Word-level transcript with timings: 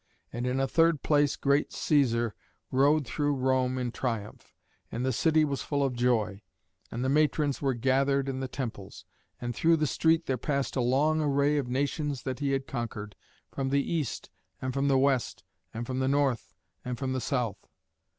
And 0.33 0.47
in 0.47 0.59
a 0.59 0.67
third 0.67 1.03
place 1.03 1.35
great 1.35 1.69
Cæsar 1.69 2.31
rode 2.71 3.05
through 3.05 3.35
Rome 3.35 3.77
in 3.77 3.91
triumph, 3.91 4.55
and 4.91 5.05
the 5.05 5.13
city 5.13 5.45
was 5.45 5.61
full 5.61 5.83
of 5.83 5.93
joy, 5.93 6.41
and 6.89 7.05
the 7.05 7.07
matrons 7.07 7.61
were 7.61 7.75
gathered 7.75 8.27
in 8.27 8.39
the 8.39 8.47
temples; 8.47 9.05
and 9.39 9.53
through 9.53 9.77
the 9.77 9.85
street 9.85 10.25
there 10.25 10.39
passed 10.39 10.75
a 10.75 10.81
long 10.81 11.21
array 11.21 11.59
of 11.59 11.67
nations 11.67 12.23
that 12.23 12.39
he 12.39 12.53
had 12.53 12.65
conquered, 12.65 13.15
from 13.51 13.69
the 13.69 13.93
east, 13.93 14.31
and 14.59 14.73
from 14.73 14.87
the 14.87 14.97
west, 14.97 15.43
and 15.71 15.85
from 15.85 15.99
the 15.99 16.07
north, 16.07 16.55
and 16.83 16.97
from 16.97 17.13
the 17.13 17.21
south. 17.21 17.67